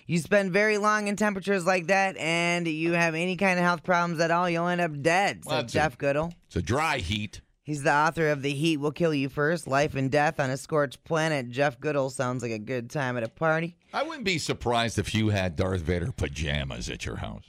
[0.07, 3.85] You spend very long in temperatures like that, and you have any kind of health
[3.85, 6.35] problems at all, you'll end up dead, Well, said that's Jeff Goodell.
[6.49, 7.41] It's a dry heat.
[7.69, 10.57] He's the author of The Heat Will Kill You First Life and Death on a
[10.57, 11.51] Scorched Planet.
[11.51, 13.77] Jeff Goodell sounds like a good time at a party.
[13.93, 17.45] I wouldn't be surprised if you had Darth Vader pajamas at your house.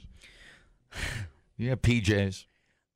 [1.56, 2.44] You have PJs,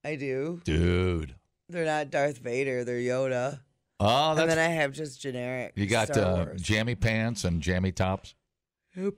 [0.04, 0.60] I do.
[0.64, 1.34] dude.
[1.70, 2.84] They're not Darth Vader.
[2.84, 3.60] They're Yoda.
[4.00, 5.72] Oh, and then I have just generic.
[5.76, 8.34] you got uh, jammy pants and jammy tops.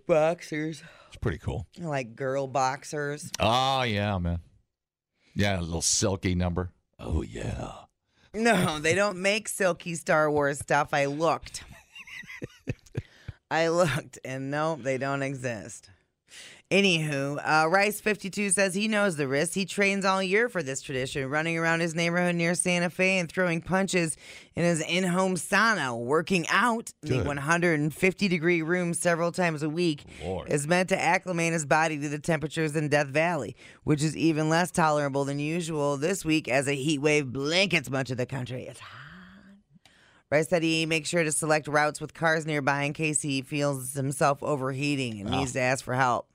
[0.06, 0.80] boxers.
[1.08, 1.66] It's pretty cool.
[1.82, 3.32] I like girl boxers.
[3.40, 4.38] Oh yeah, man.
[5.34, 6.70] Yeah, a little silky number.
[7.00, 7.72] Oh yeah.
[8.36, 10.92] No, they don't make silky Star Wars stuff.
[10.92, 11.64] I looked.
[13.50, 15.88] I looked, and no, they don't exist.
[16.72, 19.52] Anywho, uh, Rice 52 says he knows the risk.
[19.54, 23.30] He trains all year for this tradition, running around his neighborhood near Santa Fe and
[23.30, 24.16] throwing punches
[24.56, 27.26] in his in home sauna, working out in the Good.
[27.28, 30.50] 150 degree room several times a week Lord.
[30.50, 34.48] is meant to acclimate his body to the temperatures in Death Valley, which is even
[34.48, 38.66] less tolerable than usual this week as a heat wave blankets much of the country.
[38.66, 39.02] It's hot.
[40.32, 43.94] Rice said he makes sure to select routes with cars nearby in case he feels
[43.94, 46.26] himself overheating and needs to ask for help.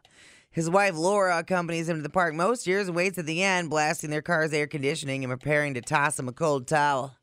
[0.52, 3.70] His wife Laura accompanies him to the park most years and waits at the end,
[3.70, 7.16] blasting their car's air conditioning and preparing to toss him a cold towel.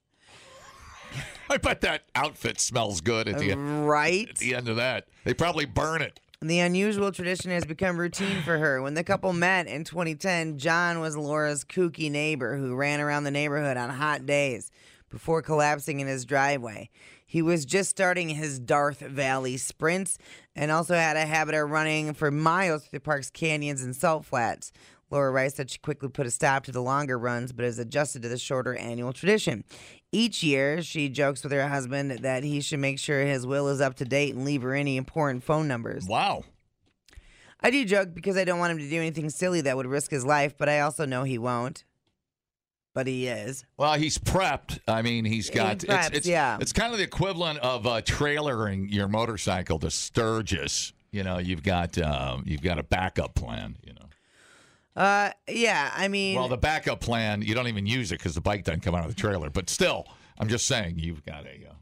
[1.51, 4.29] I bet that outfit smells good at the end, Right?
[4.29, 5.09] at the end of that.
[5.25, 6.21] They probably burn it.
[6.41, 8.81] The unusual tradition has become routine for her.
[8.81, 13.31] When the couple met in 2010, John was Laura's kooky neighbor who ran around the
[13.31, 14.71] neighborhood on hot days
[15.11, 16.91] before collapsing in his driveway.
[17.31, 20.17] He was just starting his Darth Valley sprints
[20.57, 24.25] and also had a habit of running for miles through the park's canyons and salt
[24.25, 24.73] flats.
[25.11, 28.23] Laura Rice said she quickly put a stop to the longer runs, but has adjusted
[28.23, 29.63] to the shorter annual tradition.
[30.11, 33.83] Each year, she jokes with her husband that he should make sure his will is
[33.83, 36.07] up to date and leave her any important phone numbers.
[36.07, 36.45] Wow.
[37.61, 40.11] I do joke because I don't want him to do anything silly that would risk
[40.11, 41.85] his life, but I also know he won't.
[42.99, 43.65] But he is.
[43.77, 44.81] Well, he's prepped.
[44.89, 45.79] I mean, he's got.
[45.79, 46.59] prepped, it's, it's, yeah.
[46.61, 50.93] It's kind of the equivalent of uh, trailering your motorcycle to Sturgis.
[51.13, 53.77] You know, you've got um, you've got a backup plan.
[53.87, 55.01] You know.
[55.01, 55.93] Uh, yeah.
[55.95, 58.81] I mean, Well, the backup plan you don't even use it because the bike doesn't
[58.81, 59.49] come out of the trailer.
[59.49, 61.75] But still, I'm just saying you've got a, uh,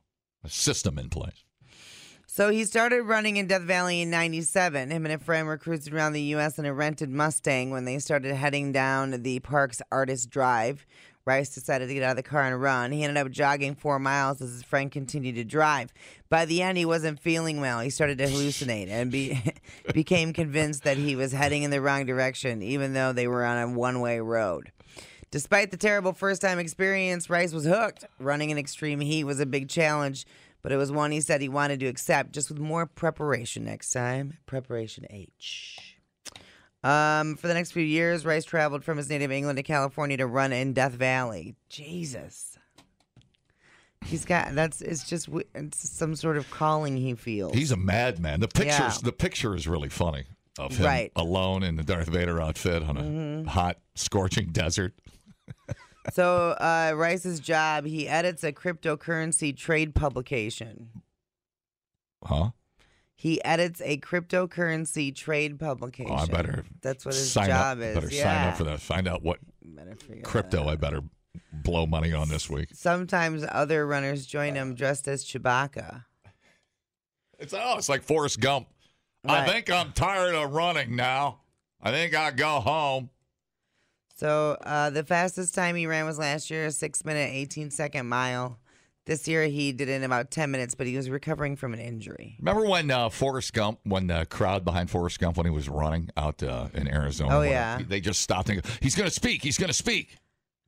[0.44, 1.45] a system in place.
[2.36, 4.90] So he started running in Death Valley in '97.
[4.90, 6.58] Him and a friend were cruising around the U.S.
[6.58, 10.84] in a rented Mustang when they started heading down the park's Artist Drive.
[11.24, 12.92] Rice decided to get out of the car and run.
[12.92, 15.94] He ended up jogging four miles as his friend continued to drive.
[16.28, 17.80] By the end, he wasn't feeling well.
[17.80, 19.42] He started to hallucinate and be,
[19.94, 23.56] became convinced that he was heading in the wrong direction, even though they were on
[23.56, 24.72] a one way road.
[25.30, 28.04] Despite the terrible first time experience, Rice was hooked.
[28.20, 30.26] Running in extreme heat was a big challenge,
[30.66, 33.90] but it was one he said he wanted to accept just with more preparation next
[33.90, 34.36] time.
[34.46, 35.96] Preparation H.
[36.82, 40.26] Um, for the next few years, Rice traveled from his native England to California to
[40.26, 41.54] run in Death Valley.
[41.68, 42.58] Jesus.
[44.04, 47.54] He's got that's it's just it's some sort of calling he feels.
[47.54, 48.40] He's a madman.
[48.40, 48.98] The pictures, Yeah.
[49.04, 50.24] the picture is really funny
[50.58, 51.12] of him Right.
[51.14, 53.46] alone in the Darth Vader outfit on a Mm-hmm.
[53.50, 54.94] hot, scorching desert.
[56.12, 60.90] So uh, Rice's job, he edits a cryptocurrency trade publication.
[62.24, 62.50] Huh?
[63.14, 66.12] He edits a cryptocurrency trade publication.
[66.12, 66.64] Oh, I better.
[66.82, 67.94] That's what his sign job up, is.
[67.94, 68.22] Better yeah.
[68.22, 68.80] sign up for that.
[68.80, 69.38] Find out what
[69.74, 70.68] that crypto.
[70.68, 71.00] I better
[71.52, 72.68] blow money on this week.
[72.72, 76.04] Sometimes other runners join him dressed as Chewbacca.
[77.38, 78.68] It's oh, it's like Forrest Gump.
[79.24, 81.40] I think I'm tired of running now.
[81.82, 83.10] I think I'll go home.
[84.16, 88.06] So uh, the fastest time he ran was last year, a six minute, 18 second
[88.08, 88.58] mile.
[89.04, 91.78] This year he did it in about 10 minutes, but he was recovering from an
[91.78, 92.34] injury.
[92.40, 96.10] Remember when uh, Forrest Gump, when the crowd behind Forrest Gump, when he was running
[96.16, 97.78] out uh, in Arizona, Oh, yeah.
[97.86, 100.16] they just stopped and go, he's going to speak, he's going to speak.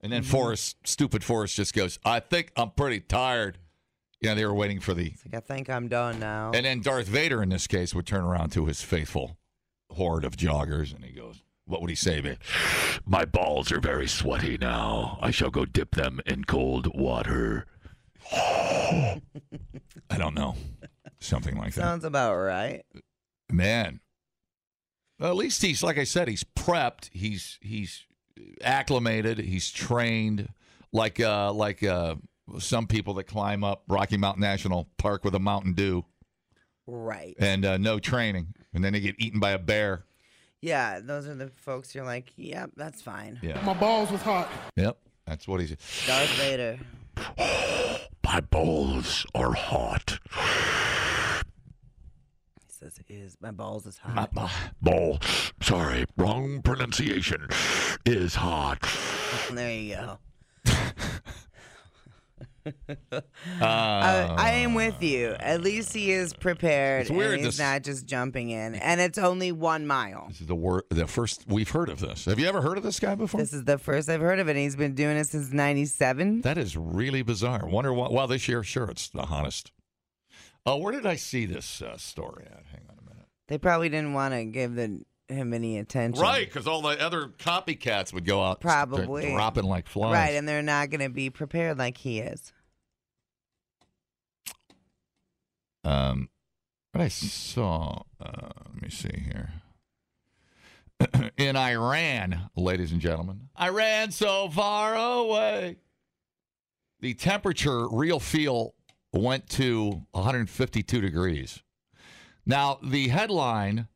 [0.00, 0.22] And Mm-hmm.
[0.22, 3.58] then Forrest, stupid Forrest, just goes, I think I'm pretty tired.
[4.20, 5.06] Yeah, they were waiting for the.
[5.08, 6.52] It's like, I think I'm done now.
[6.54, 9.36] And then Darth Vader, in this case, would turn around to his faithful
[9.90, 12.38] horde of joggers and he goes, What would he say, man?
[13.06, 15.18] My balls are very sweaty now.
[15.20, 17.66] I shall go dip them in cold water.
[18.32, 19.20] I
[20.16, 20.56] don't know.
[21.20, 21.82] Something like that.
[21.82, 22.82] Sounds about right.
[23.52, 24.00] Man.
[25.18, 27.10] Well, at least he's like I said, he's prepped.
[27.12, 28.06] He's he's
[28.62, 29.38] acclimated.
[29.38, 30.48] He's trained
[30.92, 32.14] like uh like uh
[32.58, 36.04] some people that climb up Rocky Mountain National Park with a Mountain Dew
[36.86, 37.34] Right.
[37.38, 40.04] and uh, no training, and then they get eaten by a bear.
[40.60, 43.38] Yeah, those are the folks you're like, yep, that's fine.
[43.42, 43.60] Yeah.
[43.64, 44.48] My balls was hot.
[44.76, 44.98] Yep.
[45.26, 45.78] That's what he said.
[46.06, 46.78] Darth Vader.
[48.24, 50.18] My balls are hot.
[52.66, 54.34] He says, is my balls is hot.
[54.34, 54.50] My, my
[54.82, 55.18] ball.
[55.62, 57.48] Sorry, wrong pronunciation.
[58.04, 58.86] Is hot.
[59.50, 60.18] there you go.
[63.12, 63.20] Uh,
[63.60, 65.34] I am with you.
[65.40, 67.02] At least he is prepared.
[67.02, 68.74] It's weird he's this- not just jumping in.
[68.76, 70.26] And it's only one mile.
[70.28, 72.24] This is the wor- the first we've heard of this.
[72.26, 73.40] Have you ever heard of this guy before?
[73.40, 74.56] This is the first I've heard of it.
[74.56, 76.42] He's been doing it since 97.
[76.42, 77.66] That is really bizarre.
[77.66, 78.08] Wonder why.
[78.10, 79.72] Well, this year, sure, it's the hottest.
[80.66, 82.64] Oh, where did I see this uh, story at?
[82.70, 83.26] Hang on a minute.
[83.48, 86.20] They probably didn't want to give the, him any attention.
[86.22, 89.30] Right, because all the other copycats would go out, Probably.
[89.30, 90.12] dropping like flies.
[90.12, 92.52] Right, and they're not going to be prepared like he is.
[95.88, 96.28] Um,
[96.92, 98.02] what I saw.
[98.20, 99.52] Uh, let me see here.
[101.38, 105.76] In Iran, ladies and gentlemen, Iran so far away.
[107.00, 108.74] The temperature, real feel,
[109.12, 111.62] went to 152 degrees.
[112.44, 113.88] Now, the headline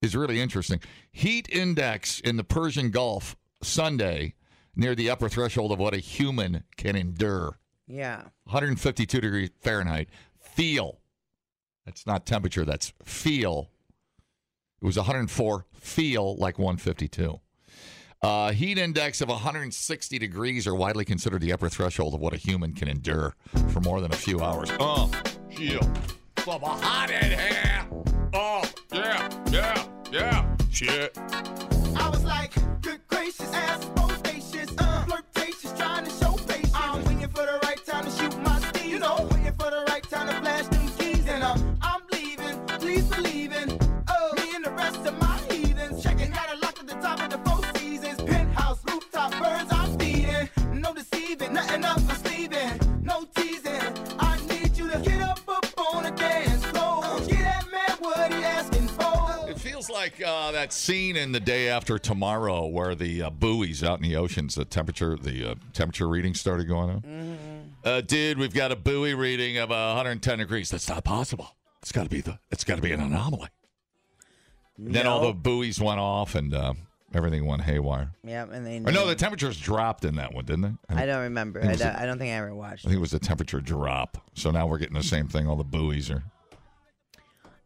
[0.00, 0.80] is really interesting.
[1.10, 4.34] Heat index in the Persian Gulf Sunday
[4.76, 7.58] near the upper threshold of what a human can endure.
[7.88, 8.22] Yeah.
[8.44, 10.08] 152 degrees Fahrenheit.
[10.38, 11.01] Feel.
[11.84, 13.70] That's not temperature, that's feel.
[14.80, 17.40] It was 104, feel like 152.
[18.22, 22.36] Uh, heat index of 160 degrees are widely considered the upper threshold of what a
[22.36, 23.34] human can endure
[23.68, 24.70] for more than a few hours.
[24.78, 25.10] Oh,
[25.50, 25.80] yeah.
[26.38, 27.86] Some hot in here.
[28.32, 30.56] Oh, yeah, yeah, yeah.
[30.70, 31.18] Shit.
[31.96, 36.72] I was like, good gracious, ass uh, flirtatious, trying to show patience.
[36.74, 37.61] I'm waiting for the
[60.42, 64.16] uh, that scene in the day after tomorrow where the uh, buoys out in the
[64.16, 67.04] oceans, the temperature, the uh, temperature reading started going up.
[67.84, 70.70] Uh, dude, we've got a buoy reading of uh, 110 degrees.
[70.70, 71.56] That's not possible.
[71.80, 72.38] It's got to be the.
[72.50, 73.48] It's got to be an anomaly.
[74.78, 76.74] Then all the buoys went off and uh,
[77.14, 78.10] everything went haywire.
[78.24, 78.78] Yep, and they.
[78.78, 80.96] Or no, the temperatures dropped in that one, didn't they?
[80.96, 81.60] I don't remember.
[81.62, 82.84] I don't, a- I don't think I ever watched.
[82.84, 84.18] I think it was a temperature drop.
[84.34, 85.46] So now we're getting the same thing.
[85.46, 86.24] All the buoys are.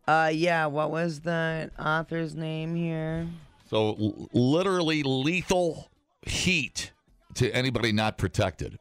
[0.06, 0.66] Uh, yeah.
[0.66, 3.26] What was the author's name here?
[3.68, 5.88] So l- literally lethal
[6.22, 6.92] heat
[7.34, 8.78] to anybody not protected,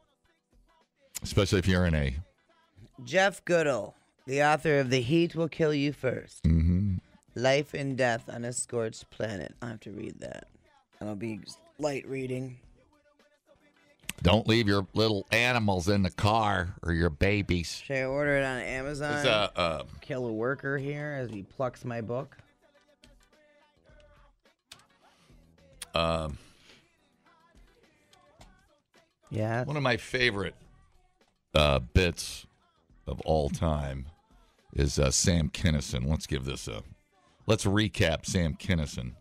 [1.22, 2.16] especially if you're in a.
[3.04, 3.94] Jeff Goodell,
[4.26, 7.00] the author of "The Heat Will Kill You 1st Mhm.
[7.34, 9.54] Life and Death on a Scorched Planet.
[9.60, 10.46] I have to read that.
[10.98, 11.40] That'll be
[11.78, 12.58] light reading.
[14.22, 17.82] Don't leave your little animals in the car or your babies.
[17.84, 19.14] Should I order it on Amazon?
[19.18, 22.36] It's a uh, Kill a worker here as he plucks my book.
[25.94, 26.36] um,
[29.30, 29.64] Yeah.
[29.64, 30.54] one of my favorite
[31.54, 32.46] uh, bits
[33.06, 34.06] of all time
[34.74, 36.06] is uh, Sam Kinison.
[36.06, 36.82] Let's give this a.
[37.46, 39.12] Let's recap Sam Kinison.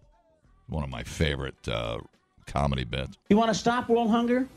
[0.68, 2.00] One of my favorite uh,
[2.48, 3.18] comedy bits.
[3.30, 4.48] You want to stop world hunger?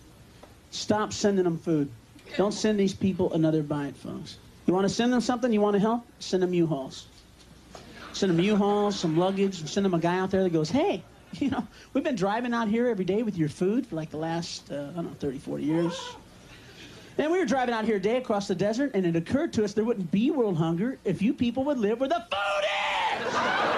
[0.71, 1.91] Stop sending them food.
[2.37, 4.39] Don't send these people another bite, folks.
[4.67, 5.53] You want to send them something?
[5.53, 6.07] You want to help?
[6.19, 7.07] Send them U-Hauls.
[8.13, 9.61] Send them U-Hauls, some luggage.
[9.61, 11.03] and Send them a guy out there that goes, hey,
[11.33, 14.19] you know, we've been driving out here every day with your food for like the
[14.19, 16.15] last, uh, I don't know, 30, 40 years.
[17.17, 19.65] And we were driving out here a day across the desert, and it occurred to
[19.65, 23.78] us there wouldn't be world hunger if you people would live where the food is!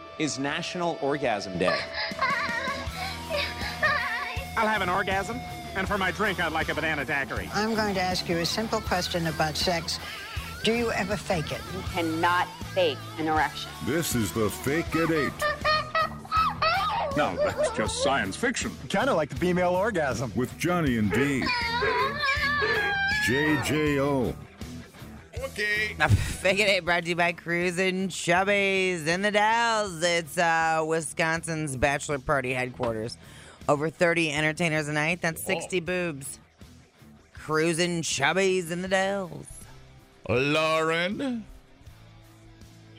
[0.19, 1.75] is National Orgasm Day.
[4.57, 5.39] I'll have an orgasm,
[5.75, 7.49] and for my drink, I'd like a banana daiquiri.
[7.53, 9.99] I'm going to ask you a simple question about sex.
[10.63, 11.61] Do you ever fake it?
[11.73, 13.71] You cannot fake an erection.
[13.85, 15.31] This is the Fake at 8
[17.17, 18.71] No, that's just science fiction.
[18.89, 20.31] Kind of like the female orgasm.
[20.35, 21.43] with Johnny and D.
[23.25, 24.35] JJO.
[25.43, 25.95] Okay.
[26.09, 30.01] Fake It brought to you by Cruisin' Chubbies in the Dells.
[30.03, 33.17] It's uh, Wisconsin's bachelor party headquarters.
[33.67, 35.21] Over 30 entertainers a night.
[35.21, 36.39] That's 60 boobs.
[37.33, 39.47] Cruisin' Chubbies in the Dells.
[40.29, 41.43] Lauren.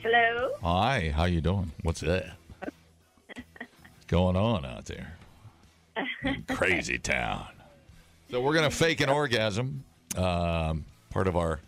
[0.01, 0.51] Hello.
[0.61, 1.71] Hi, how you doing?
[1.83, 2.33] What's that?
[2.59, 5.17] What's going on out there?
[6.49, 7.47] Crazy town.
[8.29, 9.85] So we're gonna fake an orgasm.
[10.17, 11.59] Um, part of our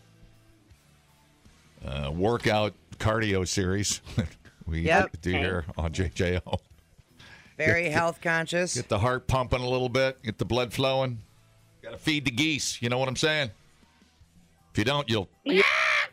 [1.85, 4.01] uh, workout cardio series
[4.67, 5.17] we Yep.
[5.21, 6.59] do here on JJO.
[7.57, 8.75] Very Get- health conscious.
[8.75, 11.19] Get the heart pumping a little bit, get the blood flowing.
[11.81, 12.81] Got to feed the geese.
[12.81, 13.51] You know what I'm saying?
[14.71, 15.29] If you don't, you'll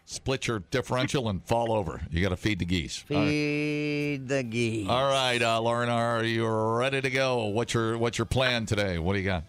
[0.05, 2.01] split your differential and fall over.
[2.11, 3.05] You got to feed the geese.
[3.11, 3.27] All right.
[3.27, 4.89] Feed the geese.
[4.89, 7.47] All right, uh, Lauren, are you ready to go?
[7.47, 8.99] What's your What's your plan today?
[8.99, 9.45] What do you got?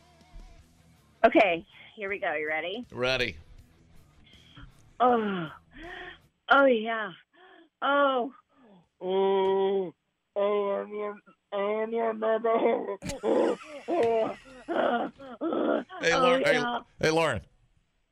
[1.26, 1.66] Okay,
[1.96, 2.34] here we go.
[2.34, 2.86] You ready?
[2.92, 3.36] Ready?
[5.00, 5.50] Oh,
[6.54, 7.12] oh yeah.
[7.82, 8.32] Oh,
[9.02, 9.94] Oh,
[10.38, 11.18] oh, I'm your,
[11.52, 12.98] I'm your mother.
[16.02, 16.42] Hey, oh, Lauren.
[16.46, 16.80] yeah.
[17.00, 17.42] Hey, hey, Lauren.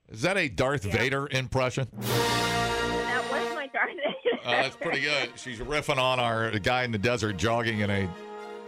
[0.10, 1.88] Is that a Darth Vader impression?
[1.98, 3.98] that was my darn
[4.44, 5.30] Uh, that's pretty good.
[5.38, 8.10] She's riffing on our guy in the desert jogging in a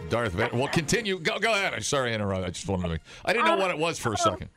[0.10, 0.56] Darth Vader.
[0.56, 1.20] Well, continue.
[1.20, 1.74] Go, go ahead.
[1.74, 2.46] I'm sorry to interrupt.
[2.46, 3.00] I just wanted to.
[3.26, 4.50] I didn't know what it was for a second.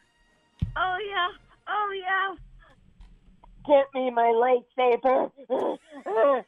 [3.67, 5.31] Get me my lightsaber.
[5.51, 6.45] oh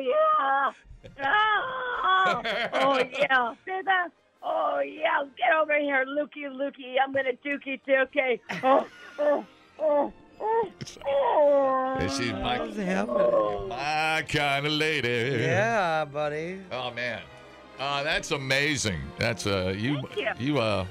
[0.00, 0.72] yeah.
[1.20, 2.42] Oh,
[2.74, 3.54] oh yeah.
[3.64, 4.08] See that?
[4.42, 5.24] Oh yeah.
[5.36, 6.96] Get over here, Lukey Lukey.
[7.02, 8.40] I'm gonna dookie dookie.
[8.62, 8.86] Oh,
[9.18, 9.44] oh,
[9.80, 10.70] oh, oh,
[11.06, 11.96] oh.
[11.98, 12.58] Hey, my,
[13.68, 15.42] my kind of lady.
[15.42, 16.60] Yeah, buddy.
[16.70, 17.22] Oh man,
[17.80, 19.00] uh, that's amazing.
[19.18, 20.86] That's uh, you, Thank you, uh,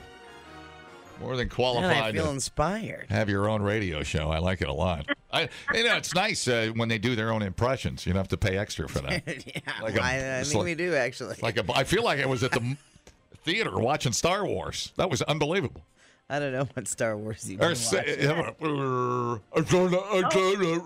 [1.19, 1.97] more than Man, qualified.
[1.97, 3.07] I feel to inspired.
[3.09, 4.29] have your own radio show.
[4.31, 5.05] I like it a lot.
[5.31, 8.05] I, you know, it's nice uh, when they do their own impressions.
[8.05, 9.23] You don't have to pay extra for that.
[9.47, 11.35] yeah, Like a- I, I think like- we do actually.
[11.41, 12.77] Like a, I feel like I was at the
[13.43, 14.93] theater watching Star Wars.
[14.97, 15.81] That was unbelievable.
[16.29, 19.41] I don't know what Star Wars you've Or been say- watching.
[19.55, 20.83] I'm trying to- I'm trying to-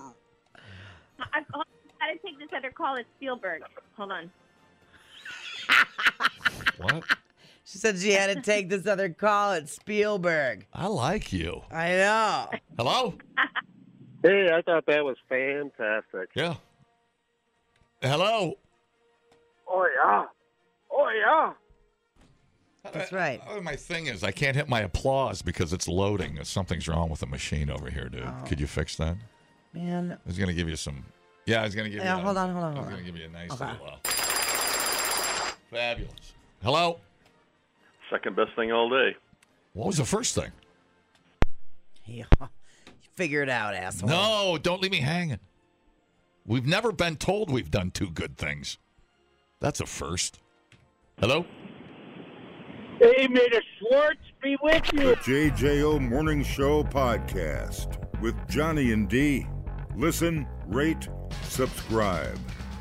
[1.34, 1.66] I've got
[2.12, 2.96] to take this other call.
[2.96, 3.62] It's Spielberg.
[3.98, 4.32] Hold on.
[6.78, 7.04] What?
[7.64, 10.66] She said she had to take this other call at Spielberg.
[10.74, 11.62] I like you.
[11.72, 12.50] I know.
[12.78, 13.14] Hello?
[14.24, 16.30] Hey, I thought that was fantastic.
[16.36, 16.56] Yeah.
[18.02, 18.56] Hello?
[19.68, 20.26] Oh yeah.
[20.92, 21.54] Oh yeah.
[22.92, 23.40] That's right.
[23.48, 26.44] Oh, my thing is, I can't hit my applause because it's loading.
[26.44, 28.24] Something's wrong with the machine over here, dude.
[28.26, 28.44] Oh.
[28.48, 29.18] Could you fix that?
[29.74, 30.14] Man.
[30.14, 31.06] I was going to give you some.
[31.46, 32.22] Yeah, I was going to give Yeah, you.
[32.22, 33.72] a- hold on, hold on, I was hold going to give you a nice Okay.
[33.72, 33.88] little.
[34.04, 34.10] Uh,
[35.70, 36.34] fabulous.
[36.64, 37.00] Hello?
[38.12, 39.16] Second best thing all day.
[39.74, 40.52] What was the first thing?
[42.06, 42.26] Yeah.
[43.16, 44.10] Figure it out, asshole.
[44.10, 45.40] No, don't leave me hanging.
[46.46, 48.78] We've never been told we've done two good things.
[49.60, 50.40] That's a first.
[51.20, 51.46] Hello?
[53.00, 55.00] Hey, may the Schwartz be with you.
[55.00, 55.16] The
[55.52, 59.48] JJO Morning Show podcast with Johnny and D.
[59.96, 61.08] Listen, rate,
[61.44, 62.40] subscribe.